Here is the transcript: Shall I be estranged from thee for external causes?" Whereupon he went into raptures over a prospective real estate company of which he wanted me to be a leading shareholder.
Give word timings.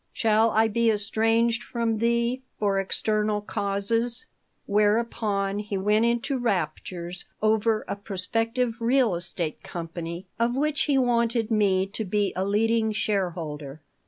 Shall 0.13 0.49
I 0.49 0.67
be 0.67 0.89
estranged 0.89 1.61
from 1.61 1.99
thee 1.99 2.41
for 2.57 2.79
external 2.79 3.39
causes?" 3.39 4.25
Whereupon 4.65 5.59
he 5.59 5.77
went 5.77 6.05
into 6.05 6.39
raptures 6.39 7.25
over 7.39 7.85
a 7.87 7.95
prospective 7.95 8.77
real 8.81 9.13
estate 9.13 9.61
company 9.61 10.25
of 10.39 10.55
which 10.55 10.85
he 10.85 10.97
wanted 10.97 11.51
me 11.51 11.85
to 11.85 12.03
be 12.03 12.33
a 12.35 12.43
leading 12.43 12.91
shareholder. 12.91 13.79